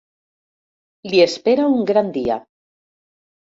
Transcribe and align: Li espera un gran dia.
Li 1.11 1.19
espera 1.27 1.69
un 1.75 1.85
gran 1.93 2.11
dia. 2.19 2.41